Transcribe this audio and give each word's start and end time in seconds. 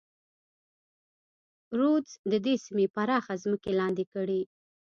رودز 1.77 2.11
د 2.31 2.33
دې 2.45 2.55
سیمې 2.65 2.87
پراخه 2.95 3.33
ځمکې 3.43 3.71
لاندې 3.79 4.03
کړې. 4.13 4.41